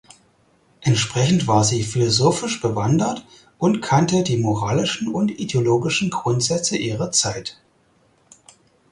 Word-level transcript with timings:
Entsprechend 0.79 1.45
war 1.47 1.63
sie 1.63 1.83
philosophisch 1.83 2.59
bewandert 2.59 3.23
und 3.59 3.81
kannte 3.83 4.23
die 4.23 4.37
moralischen 4.37 5.13
und 5.13 5.29
ideologischen 5.29 6.09
Grundsätze 6.09 6.75
ihrer 6.75 7.11
Zeit. 7.11 7.61